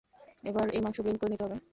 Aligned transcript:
এবার 0.43 0.65
এই 0.75 0.81
মাংস 0.83 0.97
ব্লেন্ড 0.99 1.19
করে 1.21 1.31
নিতে 1.31 1.43
হবে। 1.45 1.57